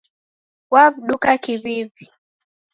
[0.73, 2.05] Waw'uduka kiw'iw'i